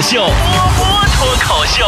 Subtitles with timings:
[0.00, 1.84] 秀，波波脱口秀。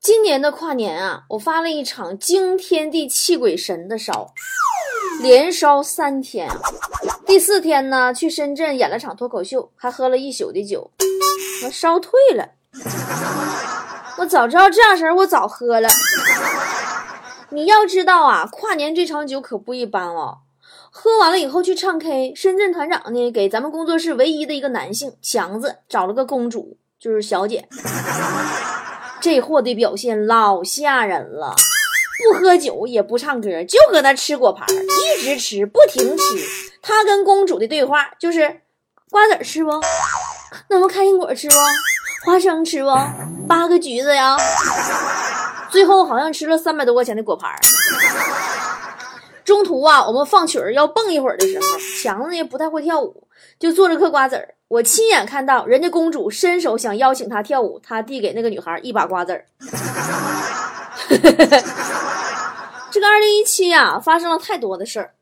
[0.00, 4.32] 今年的跨年啊，我发了一场惊天地泣鬼神的烧，
[5.22, 6.50] 连烧三天。
[7.24, 10.90] 第四天呢，去深圳演了场脱口秀，还喝了一宿的酒，
[11.64, 12.48] 我烧退了。
[14.18, 15.88] 我早知道这样式儿，我早喝了。
[17.50, 20.38] 你要知道啊，跨年这场酒可不一般哦。
[20.96, 27.68] 喝完了以后去唱 K，深圳团长呢给咱们工作室唯一的一个男性强子找了个公主，就是小姐。
[29.20, 31.56] 这货的表现老吓人了，
[32.22, 36.22] 不喝酒也不唱歌，就搁那吃果盘，一直吃不停吃。
[36.80, 38.60] 他跟公主的对话就是：
[39.10, 39.72] 瓜子吃不？
[40.68, 41.54] 那么开心果吃不？
[42.24, 42.90] 花生吃不？
[43.48, 44.36] 八个橘子呀？
[45.70, 47.52] 最后好像吃了三百多块钱的果盘。
[49.44, 51.66] 中途啊，我们放曲儿要蹦一会儿的时候，
[52.02, 54.54] 强子也不太会跳舞，就坐着嗑瓜子儿。
[54.68, 59.44] 我亲眼看到人家公主伸手想邀请他跳舞，他递给那个女孩一把瓜子儿。
[62.90, 65.12] 这个二零一七呀，发生了太多的事儿。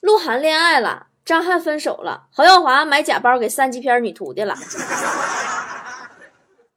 [0.00, 4.54] 鹿晗恋爱了，张翰分手了，侯耀华买假包给三级片女徒弟了，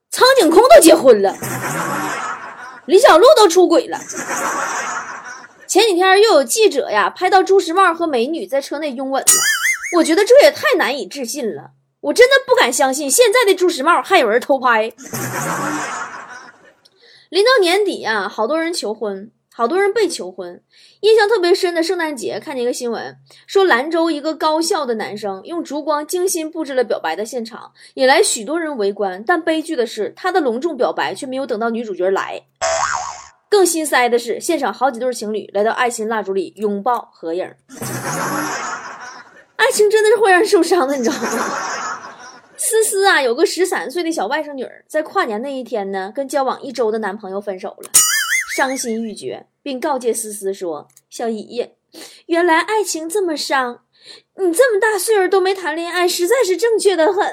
[0.09, 1.35] 苍井空都结婚了，
[2.85, 3.99] 李小璐都出轨了。
[5.75, 9.27] 前几天又有记者呀拍到朱时茂和美女在车内拥吻了，
[9.97, 14.93] 我觉得这也太难以置信了，我真的不敢相信现在的朱时茂还有人偷拍。
[17.27, 20.63] 临到年底啊，好多人求婚，好多人被求婚。
[21.01, 29.21] 印象特别深的圣诞节，看见一个新闻，说兰州一个高校的男生用烛光精心布置了表白的现场，引来许多人围观。
[29.27, 32.43] 但悲剧的是，他的隆重表白却没有等到女主角来。
[33.49, 37.45] 更心塞的是，现场好几对情侣来到爱心蜡烛里拥抱合影。
[39.55, 41.29] 爱情真的是会让人受伤的，你知道吗？
[42.57, 47.89] 思思啊，有个十三岁的小外甥女儿，在跨年那一天呢，跟交往一周的男朋友分手了，
[48.55, 51.69] 伤心欲绝，并告诫思思说：“小姨，
[52.27, 53.81] 原来爱情这么伤，
[54.38, 57.31] 你这么大岁数都没谈恋爱，实在是正确的很。”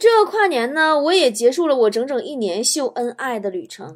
[0.00, 3.94] 这跨年呢，我也结束了我整整一年秀恩爱的旅程。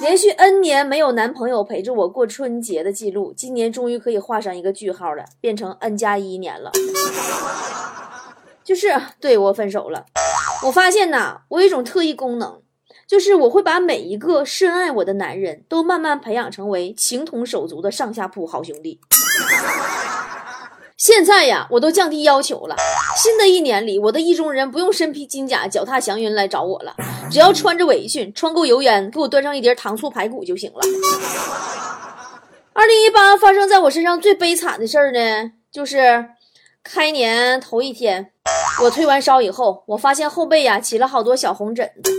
[0.00, 6.70] 连续 N 年没有男朋友陪着我过春节的记录，今年终于可以画上一个句号了，变成 N 加一年了。
[8.62, 8.86] 就是
[9.20, 10.06] 对我分手了。
[10.66, 12.60] 我发现呐，我有一种特异功能，
[13.08, 19.00] 就是我会把每一个深爱我的男人都慢慢培养成为情同手足的上下铺好兄弟。
[20.98, 22.74] 现在呀，我都降低要求了。
[23.16, 26.92] 新的一年里，我的意中人不用身披金甲、脚踏祥云来找我了，
[27.30, 30.80] 只要穿着围裙、穿够油烟，给我端上一碟糖醋排骨就行了。
[32.72, 36.30] 二零一八发生在我身上最悲惨的事儿呢，就是
[36.82, 38.32] 开年头一天，
[38.82, 42.10] 我退完烧以后，我发现后背呀起了好多小红疹子。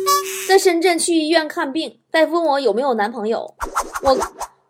[0.48, 3.56] 在深圳去医院看病，大夫问我有没有男朋友，
[4.04, 4.18] 我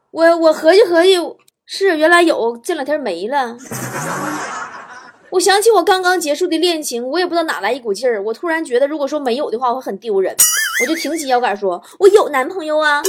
[0.10, 1.16] 我我合计合计。
[1.72, 3.56] 是，原来有，这两天没了。
[5.30, 8.24] 我想起我刚刚结束的恋情，我也不知道哪来一股劲儿。
[8.24, 10.36] 我突然觉得，如果说没有的话，会很丢人。
[10.82, 13.04] 我就挺起腰杆说：“我有男朋友啊。”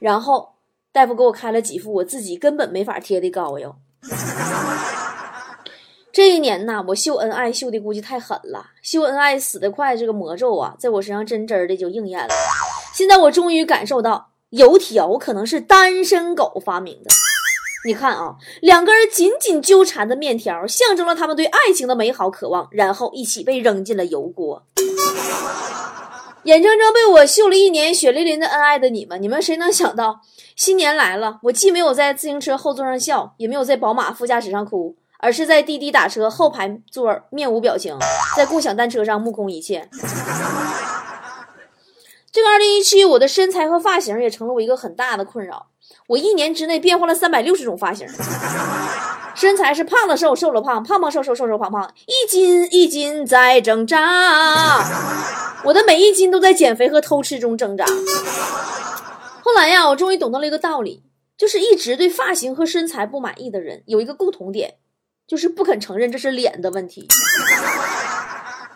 [0.00, 0.52] 然后
[0.92, 3.76] 大夫给我开了几副我自己根本没法贴的膏药。
[6.12, 12.32] 这一年呐，我秀恩爱秀的估计太狠了，秀恩爱死得快这个魔咒啊，在我身上真真的就应验了。
[12.94, 17.10] 现在我终于感受到，油条可能是单身狗发明的。
[17.86, 24.66] 你看啊，两个人紧紧纠缠的面条，象征了他们对爱情的美好渴望，然后一起被扔进了油锅。
[26.44, 30.20] 眼睁睁被我秀了一年血淋淋的恩爱的你们，你们谁能想到，
[30.56, 37.96] 新年来了，我既没有在自行车后座上笑，也没有在宝马副驾驶上哭，而是在滴滴打车后排座面无表情，
[38.36, 39.88] 在共享单车上目空一切。
[42.30, 45.69] 这个二零一七，我的身材和发型也成了我一个很大的困扰。
[46.08, 48.06] 我一年之内变换了三百六十种发型，
[49.34, 54.84] 身材是胖了瘦，瘦了胖，胖胖瘦瘦，瘦瘦胖胖，一斤一斤在挣扎。
[55.64, 57.84] 我的每一斤都在减肥和偷吃中挣扎。
[59.42, 61.02] 后来呀，我终于懂到了一个道理，
[61.36, 64.76] 就是一直对发型和身材不满意的人有一个共同点，
[65.26, 67.06] 就是不肯承认这是脸的问题。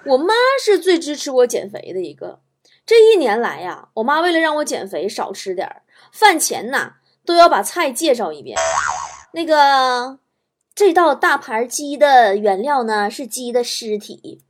[0.06, 2.40] 我妈是最支持我减肥的一个。
[2.86, 8.58] 这一年来呀，我妈为了让我减肥，少吃点儿，饭前呐都要把菜介绍一遍。
[9.32, 10.18] 那个
[10.74, 14.42] 这道大盘鸡的原料呢是鸡的尸体，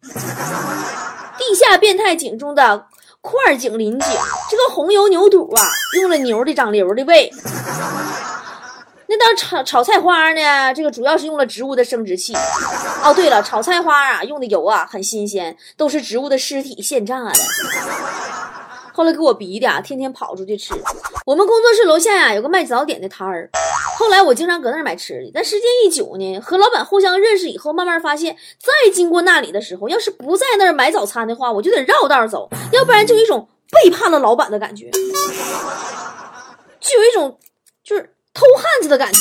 [1.39, 2.87] 地下变态井中的
[3.21, 4.09] 块井林井。
[4.51, 5.63] 这个红油牛肚啊，
[6.01, 7.31] 用了牛的长瘤的胃。
[9.07, 10.73] 那道炒炒菜花呢？
[10.75, 12.35] 这个主要是用了植物的生殖器。
[13.03, 17.33] 哦，对了，炒菜花啊，用的油啊很新鲜，都是植物的尸体现榨的。
[18.97, 20.73] 后来给我逼的，天天跑出去吃。
[21.27, 23.51] 我们工作室楼下呀有个卖早点的摊儿，
[23.99, 25.33] 后来我经常搁那儿买吃的。
[25.35, 34.89] 但时间一久呢，和老板互相认识以后，慢慢发现，再经过那里的时候，要是不在那儿买早餐的话，我就得绕道走，要不然就有一种背叛了老板的感觉，
[36.79, 37.37] 就有一种
[37.83, 39.19] 就是偷汉子的感觉。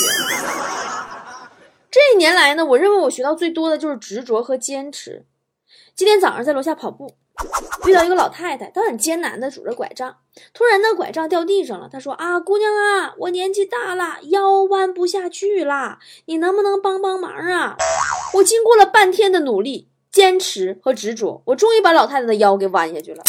[1.89, 5.25] 这一年来呢，我认为我学到最多的就是执着和坚持。
[5.95, 7.15] 今天早上在楼下跑步。
[7.87, 10.15] 遇到一个老太太，她很艰难的拄着拐杖，
[10.53, 11.89] 突然呢，拐杖掉地上了。
[11.91, 17.75] 她说：“啊，姑娘啊，我年纪大了，腰弯不下去了，你能不能帮帮忙啊？”
[18.35, 23.23] 我经过了半天的努力、坚持和执着，我终于把老太太的腰给弯下去了。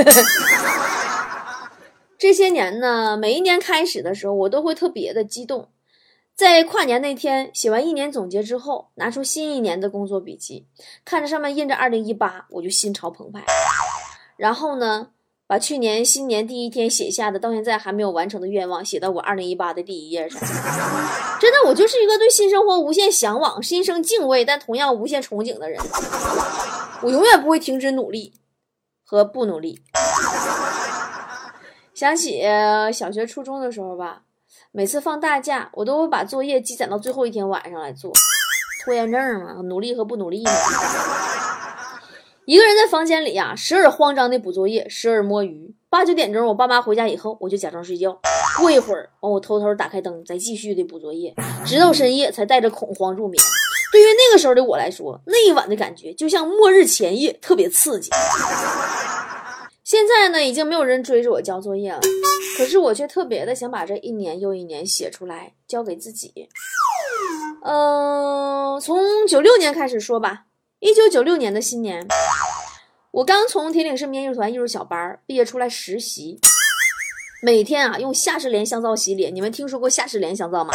[2.19, 5.69] 这些年呢，每一年开始的时候，我都会特别的激动。
[6.39, 10.65] 在跨年那天写完一年总结之后，拿出新一年的工作笔记，
[11.03, 13.43] 看着上面印着“二零一八”，我就心潮澎湃。
[14.37, 15.09] 然后呢，
[15.45, 20.39] 把去年新年第一天写下的到现在还没有完成的愿望写到我二零一八的第一页上。
[21.41, 25.77] 真的，我就是一个对新生活无限向往、心生敬畏，但同样无限憧憬的人。
[27.01, 28.31] 我永远不会停止努力
[29.03, 29.81] 和不努力。
[31.93, 32.43] 想起
[32.93, 34.21] 小学、初中的时候吧。
[34.71, 38.11] 每次放大假，我都会把作业积攒到最后一天晚上来做，
[38.83, 40.51] 拖延症嘛，努力和不努力嘛。
[42.45, 45.75] 一个人在房间里呀，时而慌张的补作业，时而摸鱼。
[45.89, 48.19] 八九点钟，我爸妈回家以后，我就假装睡觉。
[48.57, 51.33] 过一会儿，完我偷偷打开灯，再继续的补作业，
[51.65, 53.39] 直到深夜才带着恐慌入眠。
[53.91, 58.09] 对于那个时候的我来说，那一晚的感觉就像末日前夜，特别刺激。
[59.83, 61.99] 现在呢，已经没有人追着我交作业了，
[62.59, 66.49] 可是我却特别的想把这一年又一年写出来，交给自己。
[67.63, 70.43] 嗯，从九六年开始说吧，
[70.79, 72.05] 一九九六年的新年，
[73.11, 76.41] 我刚从铁岭市民艺术团艺术小班毕业出来实习，
[77.41, 79.33] 每天啊用夏士莲香皂洗脸。
[79.33, 80.73] 你们听说过夏士莲香皂吗？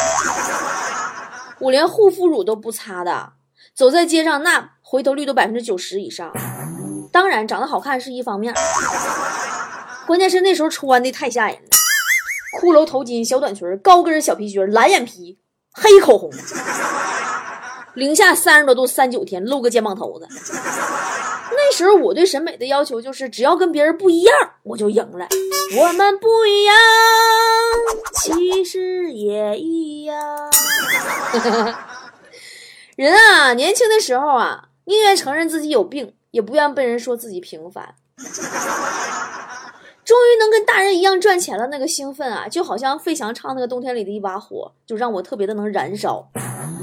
[1.61, 3.35] 我连护肤乳都不擦的，
[3.75, 6.33] 走在街上那回头率都百分之九十以上。
[7.13, 8.55] 当然，长得好看是一方面，
[10.07, 11.63] 关键是那时候穿的太吓人了：
[12.61, 15.39] 骷髅头巾、小短裙、高跟小皮靴、蓝眼皮、
[15.73, 16.31] 黑口红，
[17.95, 20.29] 零下三十多度三九天，露个肩膀头子。
[21.57, 25.29] 那时候我对审美的要求就是，只要跟别人不一样，我就赢了。
[25.79, 26.75] 我们不一样，
[28.23, 30.19] 其实也一样。
[32.97, 36.15] 人啊，年轻的时候啊，宁愿承认自己有病。
[36.35, 37.95] 也不愿被人说自己平凡，
[40.05, 46.31] 终于能跟大人一样赚钱了，那个兴奋啊，就好像费翔唱那个冬天里的一把火，就让我特别的能燃烧。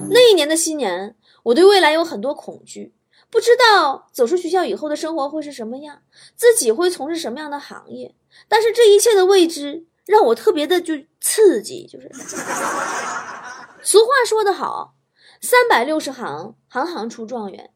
[0.09, 2.93] 那一年的新年，我对未来有很多恐惧，
[3.29, 5.99] 不知道走出学校以后的生活会是什么样，
[6.35, 8.15] 自己会从事什么样的行业。
[8.47, 12.09] 但是这一切的未知让我特别的就刺激，就是
[13.83, 14.95] 俗话说得好，
[15.41, 17.69] 三百六十行，行行出状元。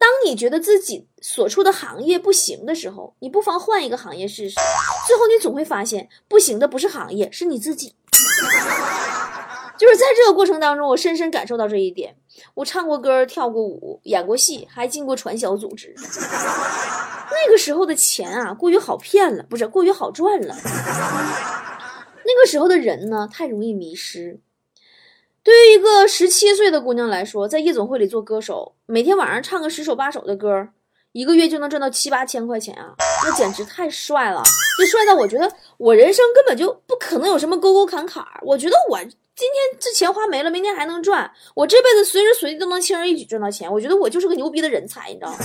[0.00, 4.56] 当你觉得自己所处的行业不行的时候，你不妨换一个行业试试。
[5.06, 7.94] 最后你总会发现，不行的不是行业，是你自己。
[9.76, 12.16] 就是在这个过程当中，我深深感受到这一点。
[12.54, 15.94] 我唱过歌，跳过舞，演过戏，还进过传销组织。
[15.96, 20.56] 那个时候的钱啊，过于好骗了，不是过于好赚了。
[20.64, 24.40] 那个时候的人呢，太容易迷失。
[25.42, 30.68] 对于一个十七岁的姑娘来说，在夜总会里做歌手，每天晚上唱个十首八首的歌，
[31.12, 32.94] 一个月就能赚到七八千块钱啊！
[33.24, 34.42] 那简直太帅了，
[34.78, 38.22] 就帅到我觉得我人生根本就不可能有什么沟沟坎坎。
[38.42, 39.08] 我觉得我今
[39.48, 43.72] 天这钱花没了，明天还能赚，我这辈子随时随地都能轻而易举赚到钱。
[43.72, 45.38] 我觉得我就是个牛逼的人才，你知道吗？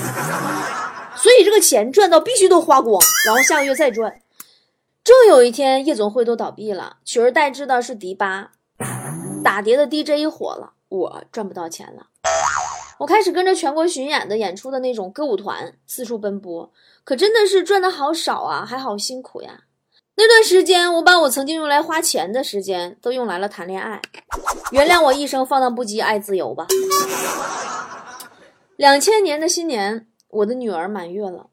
[1.16, 4.22] 所以这个钱赚到必须都花光，然后下个月再赚。
[5.06, 8.52] 终有一天，夜总会都倒闭了，取而代之的是迪吧。
[9.46, 12.08] 打碟的 DJ 火了，我赚不到钱了。
[12.98, 16.74] 我开始跟着全国巡演的演出的那种歌舞团四处奔波，
[17.04, 19.66] 可真的是赚的好少啊，还好辛苦呀。
[20.16, 24.02] 那段时间，我把我曾经用来花钱的时间都用来了谈恋爱。
[24.72, 26.66] 原谅我一生放荡不羁，爱自由吧。
[28.78, 31.52] 两千年的新年，我的女儿满月了，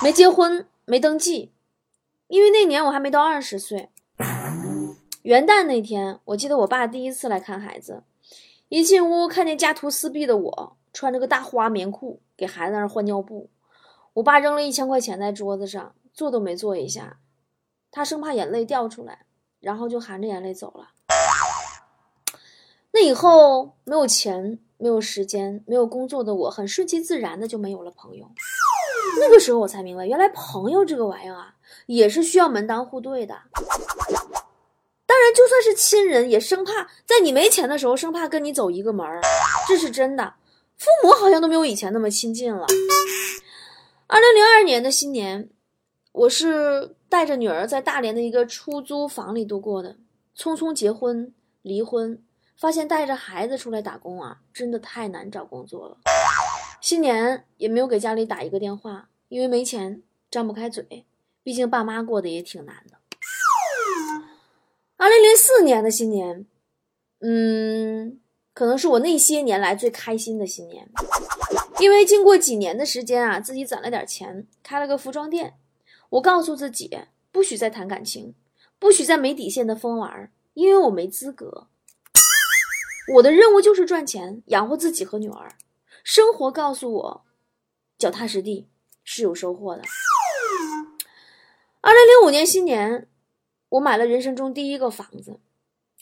[0.00, 1.52] 没结婚，没登记，
[2.28, 3.90] 因为那年我还没到二十岁。
[5.26, 8.04] 元旦那天，我记得我爸第一次来看孩子，
[8.68, 13.50] 一进屋看见家徒四壁的我，穿着个大花棉裤给孩子那儿换尿布，
[14.12, 17.18] 我爸扔了一千块钱在桌子上，坐都没坐一下，
[17.90, 19.26] 他生怕眼泪掉出来，
[19.58, 20.90] 然后就含着眼泪走了。
[22.92, 28.30] 那以后没有钱、没有时间、没有工作的我，很顺其自然的就没有了朋友。
[29.18, 31.56] 那个时候我才明白，原来朋友这个玩意儿啊，
[31.86, 33.36] 也是需要门当户对的。
[35.06, 39.20] 当然，就算是亲人，也生怕在你没钱的时候，生怕跟你走一个门儿，
[39.68, 40.34] 这是真的。
[40.76, 42.66] 父母好像都没有以前那么亲近了。
[44.08, 45.48] 二零零二年的新年，
[46.12, 49.96] 我是带着女儿在大连的一个出租房里度过的。
[50.36, 51.32] 匆匆结婚、
[51.62, 52.22] 离婚，
[52.58, 55.96] 发现带着孩子出来打工啊，真的太难找工作了。
[56.80, 61.06] 新年也没有给家里打一个电话，因为没钱，张不开嘴。
[61.42, 62.98] 毕竟爸妈过得也挺难的。
[64.96, 66.46] 二零零四年的新年，
[67.20, 68.20] 嗯。
[68.54, 70.88] 可能是我那些年来最开心的新年，
[71.78, 75.58] 因为经过几年的时间啊，自己攒了点钱，开了个服装店。
[76.08, 76.90] 我告诉自己，
[77.30, 78.34] 不许再谈感情，
[78.78, 81.66] 不许再没底线的疯玩，因为我没资格。
[83.16, 85.52] 我的任务就是赚钱，养活自己和女儿。
[86.02, 87.24] 生活告诉我，
[87.98, 88.66] 脚踏实地
[89.04, 89.82] 是有收获的。
[91.82, 93.06] 二零零五年新年，
[93.70, 95.40] 我买了人生中第一个房子。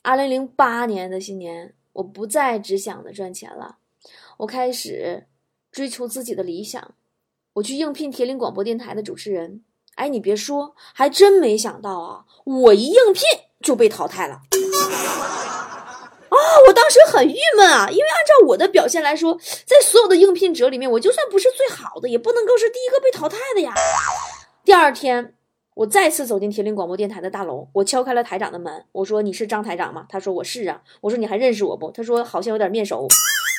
[0.03, 1.75] 二零零八年的新年。
[1.95, 3.77] 我不再只想着赚钱了，
[4.39, 5.29] 我开始
[5.71, 6.97] 追求自己的理想。
[7.53, 9.63] 我去应聘铁岭广播电台的主持人，
[9.95, 12.25] 哎，你别说，还真没想到啊！
[12.45, 13.23] 我一应聘
[13.61, 14.35] 就被淘汰了。
[14.35, 14.43] 啊，
[16.67, 23.73] 我当时很郁闷啊，因为按照我的表现来说，在所有的应聘者里面，我就算不是最好的，也不能够是第一个被淘汰的呀。
[24.65, 25.37] 第二天。
[25.75, 33.09] 我再次走进铁岭广播电台的大楼，我敲开了台长的门，我说：“你是张台长吗？”他说：“我是啊。”我说：“你还认识我不？”他说：“好像有点面熟。”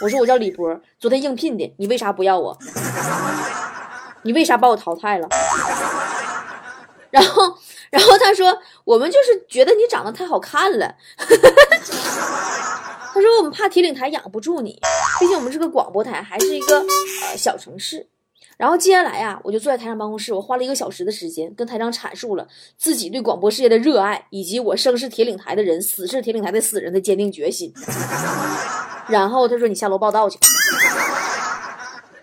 [0.02, 2.58] 我说：“我叫李波，昨天应聘的，你为啥不要我？
[4.24, 5.28] 你为啥把我淘汰了？”
[7.12, 7.58] 然后，
[7.92, 10.96] 然后他说：“我们就是觉得你长得太好看了。”
[13.14, 14.80] 他说：“我们怕铁岭台养不住你，
[15.20, 18.08] 毕竟我们是个广播台，还是一个呃小城市。”
[18.58, 22.48] 然后接下来呀，我就坐在台上办公室，我花了一个小时的时间跟台长阐述了
[22.78, 27.74] 自己对广播事业的热爱，以及我生是铁岭台的人，死是铁岭台的死人的坚定决心。
[29.10, 30.40] 然后他说：“你下楼报道去。”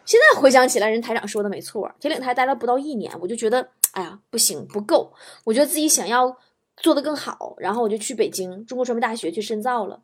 [0.05, 5.13] 现在回想起来，人台长说的没错，铁岭台待了不到一年，我就觉得，哎呀，不行，不够，
[5.45, 6.37] 我觉得自己想要
[6.77, 10.03] 做得更好，然后我就去北京中国传媒大学去深造了。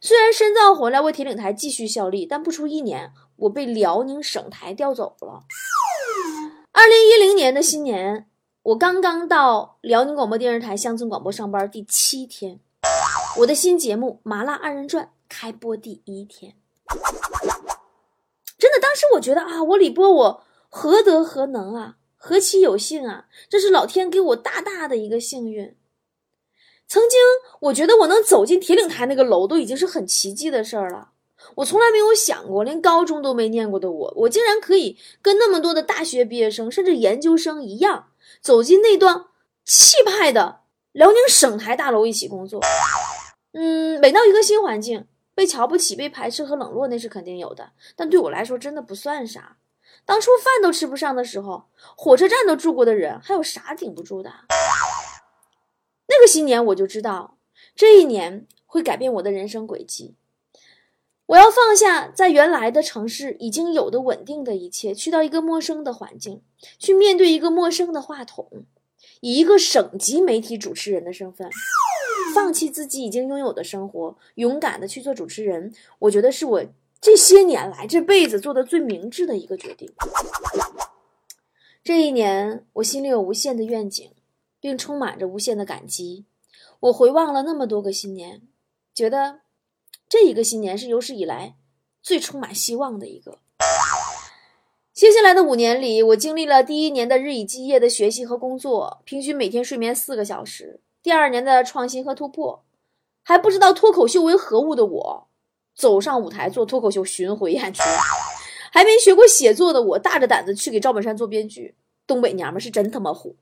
[0.00, 3.12] 虽然深造回来为铁岭台继续效力，但不出一年。
[3.36, 5.44] 我被辽宁省台调走了。
[6.72, 8.28] 二零一零年的新年，
[8.62, 12.58] 我刚刚到辽宁广播电视台乡村广播上班第七天，
[13.38, 16.54] 我的新节目《麻辣二人转》开播第一天。
[18.58, 23.26] 真的，当时我觉得啊，我李波，我何德何能啊，何其有幸啊！
[23.48, 25.76] 这是老天给我大大的一个幸运。
[26.88, 27.18] 曾经
[27.60, 31.10] 我觉得我能走进铁岭台那个楼，都已经是很奇迹的事儿了。
[31.56, 38.08] 我从来没有想过，连高中都没念过的我，我竟然可以跟那么多的大学毕业生，甚至研究生一样，
[38.40, 39.26] 走进那段
[39.64, 40.60] 气派的
[40.92, 42.60] 辽宁省台大楼一起工作。
[43.52, 47.70] 嗯，每到一个新环境，被瞧不起、被排斥和冷落，那是肯定有的。
[47.96, 49.58] 但对我来说，真的不算啥。
[50.06, 51.64] 当初饭都吃不上的时候，
[51.96, 54.32] 火车站都住过的人，还有啥顶不住的？
[56.28, 57.38] 那个新年，我就知道，
[57.74, 60.14] 这一年会改变我的人生轨迹。
[61.24, 66.42] 我要放下在原来的城市已经有的稳定的一切，去到一个陌生的环境，
[66.78, 68.46] 去面对一个陌生的话筒，
[69.20, 71.48] 以一个省级媒体主持人的身份，
[72.34, 75.72] 放弃自己已经拥有的生活，勇敢的去做主持人。
[76.00, 76.62] 我觉得是我
[77.00, 79.90] 这些年来这辈子做的最明智的一个决定。
[81.82, 84.10] 这一年，我心里有无限的愿景，
[84.60, 86.26] 并充满着无限的感激。
[86.80, 88.42] 我回望了那么多个新年，
[88.94, 89.40] 觉得。
[90.10, 91.56] 这一个新年是有史以来
[92.02, 93.40] 最充满希望的一个。
[94.94, 102.64] 接下来的五年里，我经历了第一年的日以继夜的学习和工作，平均每天睡眠四个小时；第二年的创新和突破，
[103.22, 105.28] 还不知道脱口秀为何物的我，
[105.76, 107.82] 走上舞台做脱口秀巡回演出；
[108.72, 111.76] 还没学过写作的我，大着胆子去给赵本山做编剧。
[112.06, 113.36] 东北娘们是真他妈虎。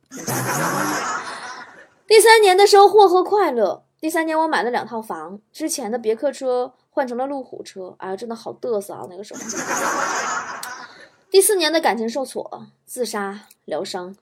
[2.06, 3.84] 第三年的收获和快乐。
[3.98, 9.06] 第三年，我买了两套房，之前的别克车换成了路虎车，哎，真的好嘚瑟啊！
[9.10, 9.40] 那个时候。
[11.28, 14.14] 第四年的感情受挫，自杀疗伤。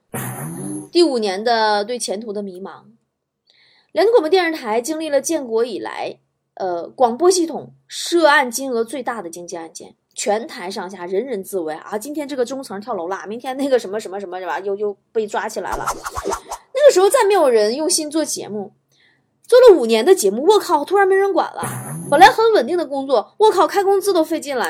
[0.91, 2.85] 第五年的对前途的迷茫。
[3.93, 6.19] 辽宁广播电视台经历了建国以来，
[6.55, 11.99] 呃，广播系统涉案金额最大的经济案件，全台上下人人自危啊！
[11.99, 14.59] 今天这个中层跳楼了，明天那个什么什么什么是吧？
[14.61, 15.85] 又又被抓起来了。
[16.95, 18.73] 时候再没有人用心做节目。
[19.47, 21.63] 做了五年的节目，我靠，突然没人管了。
[22.09, 24.65] 本来很稳定的工作，我靠，开工资都费劲了。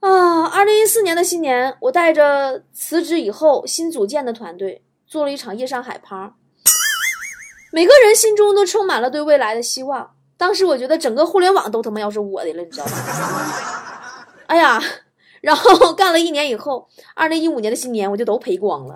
[0.00, 6.34] 啊，二零一四年的新年，我带着辞职以后新组建的团队，做了一场夜上海趴。
[7.70, 10.10] 每个人心中都充满了对未来的希望。
[10.36, 12.92] 当时我觉得整个互联网都他妈要是我的了，你知道吗？
[14.46, 14.82] 哎呀，
[15.40, 18.94] 然后干了一年以后，二零一五年的新年我就都赔光了，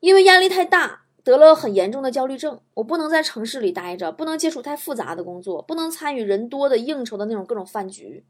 [0.00, 1.02] 因为压力太大。
[1.24, 8.24] 得了很严重的焦虑症，我不能在城市里待着，不能接触太复杂的工作，不能参与人多的应酬的那种各种饭局。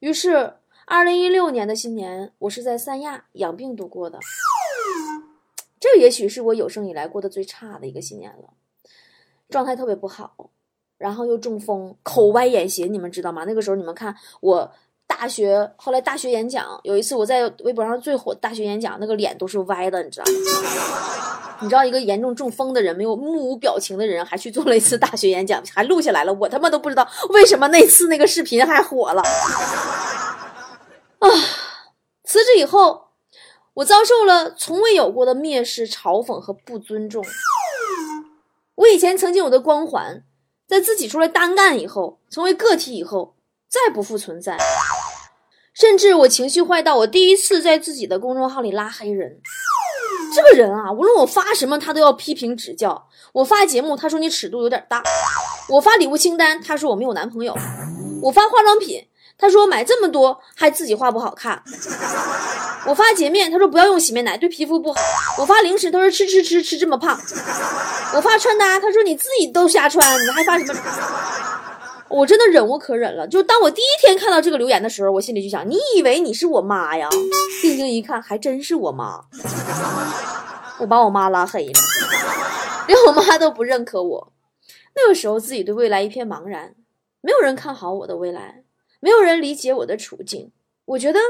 [0.00, 4.18] 于是，二零一六年的新年，我是在三亚养病度过的。
[5.80, 8.52] 这也许是我有生以来过得最差的一个新年了，
[9.48, 10.50] 状态特别不好，
[10.98, 13.44] 然后又中风，口歪眼斜，你们知道吗？
[13.46, 14.70] 那个时候你们看我
[15.14, 20.32] 大学，后来大学演讲，有一次我在微博上最火大学演讲，那个脸都是歪的，你知道吗？
[21.60, 26.32] 你知道一个严重中风的人，没有目无表情的人，还去做了一次大学演讲，还录下来了。
[26.32, 29.22] 我他妈都不知道为什么那次那个视频还火了。
[31.20, 31.28] 啊！
[32.24, 33.08] 辞职以后，
[33.74, 37.22] 我遭受了从未有过的蔑视、嘲讽和不尊重。
[38.76, 40.24] 我以前曾经有的光环，
[40.66, 43.36] 在自己出来单干以后，成为个体以后，
[43.68, 44.58] 再不复存在。
[45.74, 49.38] 甚至我情绪坏到我第一次在自己的公众号里拉黑人。
[50.34, 53.08] 这个人啊，无论我发什么，他都要批评指教。
[53.32, 55.00] 我发节目，他说你尺度有点大；
[55.68, 57.52] 我发礼物清单，他说我没有男朋友；
[58.22, 61.58] 我发化妆品，他说买这么多还自己画不好看；
[62.86, 65.00] 我发洁面，他说不要用洗面奶，对皮肤不好；
[65.38, 67.14] 我发零食，他说吃吃吃吃这么胖；
[68.14, 70.80] 我发穿搭，他说你自己都瞎穿，你还发什么？
[72.12, 73.26] 我真的忍无可忍了。
[73.26, 77.08] 就当我第一天看到这个留言的时候，我心里就想：你以为你是我妈呀？
[77.62, 79.24] 定睛一看，还真是我妈。
[80.78, 81.72] 我把我妈拉黑了，
[82.86, 84.32] 连我妈都不认可我。
[84.94, 86.74] 那个时候，自己对未来一片茫然，
[87.22, 88.64] 没有人看好我的未来，
[89.00, 90.52] 没有人理解我的处境。
[90.84, 91.20] 我觉得，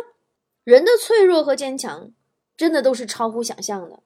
[0.64, 2.10] 人的脆弱和坚强，
[2.56, 4.00] 真的都是超乎想象的。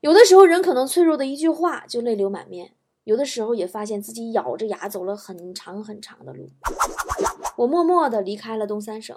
[0.00, 2.72] 有的时候，人可能脆弱的一句话就泪流满面。
[3.06, 6.50] 有的时候也发现自己咬着牙走了很长很长的路，
[7.56, 9.16] 我默默地离开了东三省，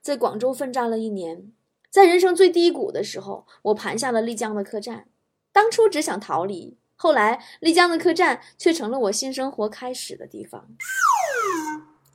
[0.00, 1.50] 在广州奋战了一年，
[1.90, 5.06] 在人生最低谷的时候，我盘下了丽江的客栈。
[5.52, 10.68] 当初只想逃离，后来丽江的客栈却成了我新生活开始的地方。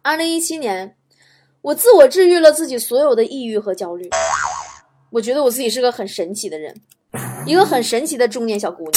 [0.02, 0.96] 二零一七年，
[1.60, 4.10] 我自我治愈了自己所有的抑郁和焦虑，
[5.10, 6.74] 我觉得我自己是个很神奇的人，
[7.46, 8.94] 一个很神奇的中年小姑娘。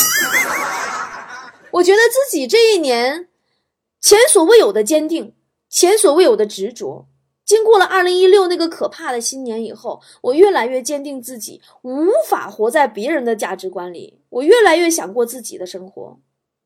[1.72, 3.28] 我觉得自己这一年
[4.00, 5.34] 前所未有的坚定，
[5.68, 7.06] 前所未有的执着。
[7.44, 14.20] 经过了二零一六那个可怕的新年以后，我越来越坚定自己无法活在别人的价值观里。
[14.28, 16.18] 我越来越想过自己的生活。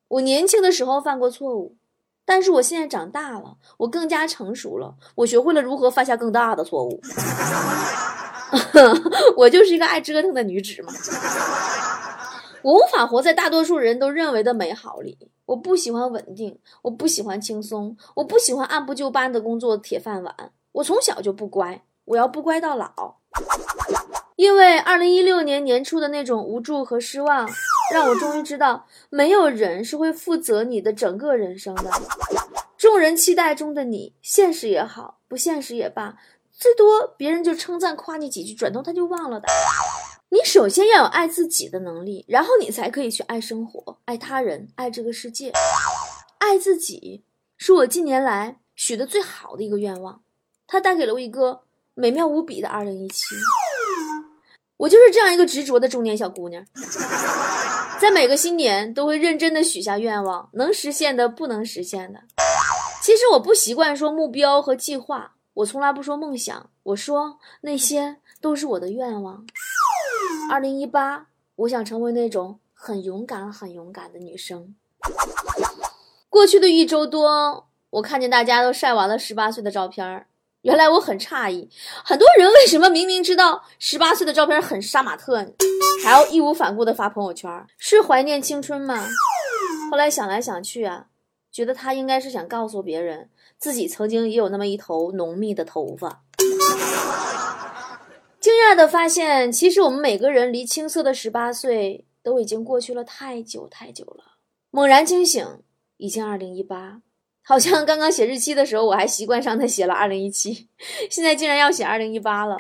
[0.09, 1.77] 我年轻的时候犯过错误，
[2.25, 7.01] 但是我现在长大了，我更加成熟了，我学会了如何犯下更大的错误。
[9.37, 10.93] 我就是一个爱折腾的女子嘛。
[12.67, 15.17] 我无法活在大多数人都认为的美好里。
[15.45, 20.35] 我不喜欢稳定，我不喜欢轻松，我不喜欢按部就班的工作铁饭碗。
[20.73, 23.19] 我从小就不乖，我要不乖到老。
[24.35, 27.49] 因为二零一六年年初的那种无助和失望，
[27.95, 31.89] 让我终于知道，没有人是会负责你的整个人生的。
[32.77, 36.17] 众人期待中的你，现实也好，不现实也罢，
[36.51, 39.47] 最多别人就称赞夸你几句，转头他就忘了的。
[40.29, 45.53] 你首先要有爱自己的能力，然后你才可以去爱生活、爱他人、爱这个世界。
[46.39, 47.23] 爱自己
[47.57, 50.21] 是我近年来许的最好的一个愿望，
[50.67, 51.63] 它带给了我一个
[51.95, 53.25] 美妙无比的二零一七。
[54.79, 56.63] 我就是这样一个执着的中年小姑娘，
[58.01, 62.21] 在每个新年都会认真的许下愿望，能实现的、不能实现的。
[63.03, 69.47] 其实我不习惯说目标和计划，我从来不说梦想，我说那些都是我的愿望。
[70.49, 74.75] 二零一八，我想成为那种很勇敢、很勇敢的女生。
[76.29, 80.27] 过去的一周多，我看见大家都晒完了十八岁的照片
[80.63, 81.69] 原来我很诧异，
[82.05, 85.37] 很多人为什么明明知道十八岁的照片很杀马特，
[86.05, 87.67] 还要义无反顾的发朋友圈？
[87.77, 89.07] 是怀念青春吗？
[89.91, 91.07] 后来想来想去啊，
[91.51, 96.23] 觉得他应该是想告诉别人，自己曾经也有那么一头浓密的头发。
[98.47, 104.37] 惊讶的发现，其实我们每个人离青涩的十八岁都已经过去了太久太久了。
[104.71, 105.45] 猛然惊醒，
[105.97, 107.03] 已经二零一八，
[107.43, 110.69] 好像刚刚写日期的时候我还习惯上的写了二零一七，
[111.11, 112.57] 现在竟然要写二零一八了。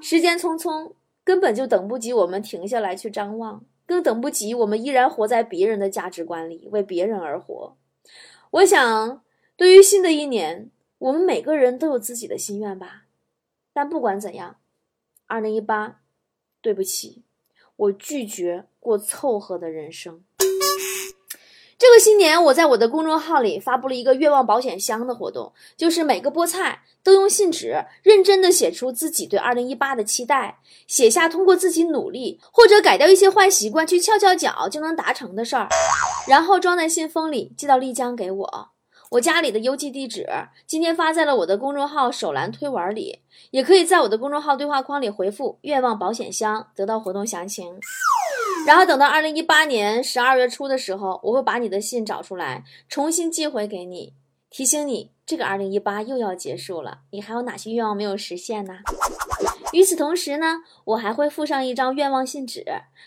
[0.00, 3.62] 时间匆匆，根本就等不及我们停下来去张望。
[3.84, 7.76] 更等不及我们依然活在别人的价值观里，为别人而活。
[8.52, 9.22] 我想，
[9.54, 13.02] 对于新的一年，我们每个人都有自己的心愿吧。
[13.74, 14.56] 但不管怎样，
[15.28, 16.00] 二零一八，
[16.62, 17.22] 对不起，
[17.76, 20.24] 我拒绝过凑合的人生。
[21.78, 35.68] 这个新年，我在我的公众号里发布了一个愿望保险箱的活动，就是每个菠菜都用信纸认真的写出自己对二零一八的期待，写下通过自己努力或者改掉一些坏习惯去翘翘脚就能达成的事儿，
[36.26, 38.70] 然后装在信封里寄到丽江给我。
[39.10, 40.26] 我家里的邮寄地址
[40.66, 47.80] 今天发在了我的公众号首栏推文里，也可以在我的公众号对话框里回复“愿望保险箱”得到活动详情。
[48.66, 54.12] 然后等到二零一八年十二月初的时候，我会把你的信找出来，重新寄回给你，
[54.50, 58.80] 提醒你这个二零一八又要结束了，你还有哪些愿望没有实现呢？
[59.72, 62.62] 与此同时呢，我还会附上一张愿望信纸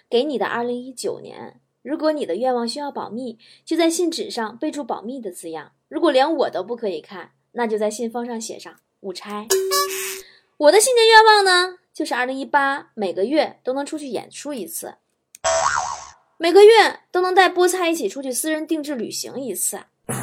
[0.10, 1.60] 给你的二零一九年。
[1.84, 5.74] 如果你的愿望需要保密，就在信纸上备注“保密”的字样。
[5.92, 9.46] 如果连我都不可以看，那就在信封上写上“勿拆”。
[10.56, 14.94] 我的新年愿望呢，就是二零一八每个月都能出去演出一次，
[16.38, 19.82] 每个月都能带菠菜一起出去私人定制旅行一次。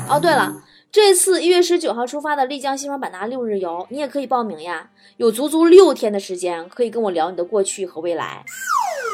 [0.09, 8.43] 哦，对了，这次一月十九号出发的丽江西双版纳六日游，你也可以报名呀，有足足六天的时间可以跟我聊你的过去和未来。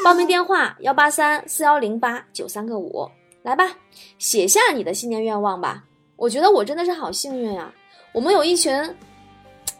[0.05, 3.11] 报名电话：幺八三四幺零八九三个五，
[3.43, 3.75] 来吧，
[4.17, 5.83] 写下你的新年愿望吧。
[6.15, 7.71] 我觉得我真的是好幸运呀，
[8.11, 8.73] 我们有一群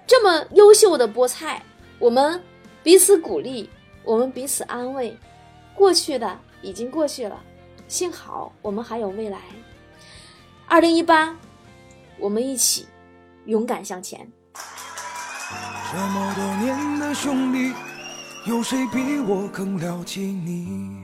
[0.06, 1.64] 这么优秀的菠菜，
[2.00, 2.42] 我们
[2.84, 3.70] 彼此鼓励，
[4.04, 5.18] 我们彼此安慰。
[5.74, 7.40] 过去的已经过去了，
[7.88, 9.40] 幸好我们还有未来。
[10.68, 11.36] 二零一八，
[12.20, 12.86] 我们一起
[13.46, 14.30] 勇敢向前。
[15.92, 17.74] 这么多年的兄弟。
[18.48, 21.04] 有谁比我更了解你？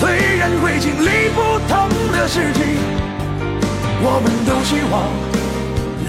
[0.00, 0.08] 虽
[0.38, 2.64] 然会经历不同的事情，
[4.02, 5.04] 我们都希望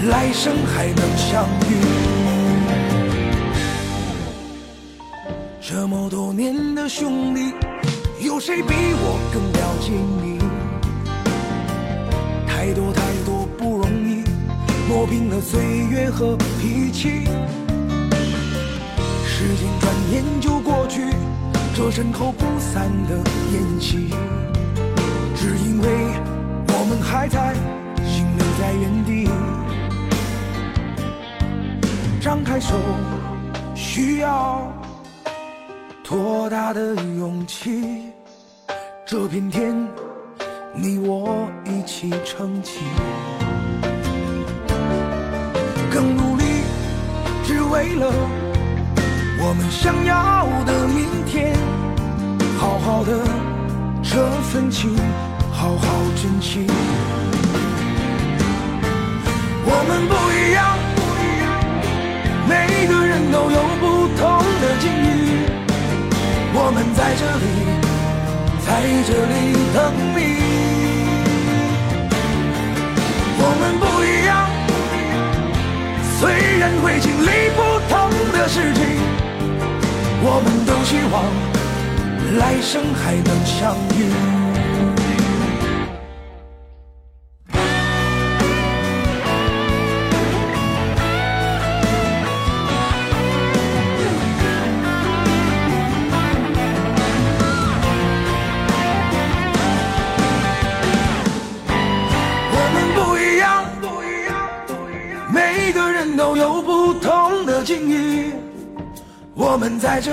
[0.08, 1.70] 来生还能相遇。
[5.60, 7.52] 这么多年的兄弟，
[8.18, 10.38] 有谁比我更了解你？
[12.48, 14.24] 太多太多不容易。
[14.88, 17.26] 磨平了岁月和脾气，
[19.26, 21.02] 时间转眼就过去，
[21.74, 23.16] 这身后不散的
[23.50, 24.10] 宴席，
[25.34, 25.88] 只因为
[26.68, 27.54] 我们还在，
[28.04, 29.28] 心留在原地。
[32.20, 32.74] 张开手，
[33.74, 34.70] 需要
[36.04, 38.12] 多大的勇气？
[39.06, 39.74] 这片天，
[40.74, 42.80] 你我一起撑起。
[45.90, 46.44] 更努力，
[47.44, 48.12] 只为了
[49.44, 51.52] 我们想要的明天。
[52.58, 53.10] 好好的
[54.00, 54.96] 这份情，
[55.50, 56.64] 好好珍惜。
[59.66, 60.78] 我们不一样，
[62.48, 64.22] 每个人都有不同
[64.62, 65.10] 的境遇。
[66.54, 67.44] 我们在这里，
[68.64, 68.68] 在
[69.08, 69.34] 这里
[69.74, 69.76] 等
[70.14, 70.18] 你。
[73.44, 74.30] 我们不一样。
[76.20, 77.58] 虽然会经历不
[77.90, 77.92] 同
[78.32, 78.81] 的事情，
[80.24, 81.24] 我们都希望
[82.38, 84.41] 来生还能相遇。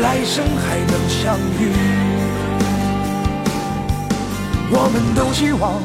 [0.00, 1.72] 来生还能相遇。
[4.70, 5.82] 我们都希望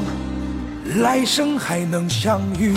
[1.01, 2.73] 来生还能相遇。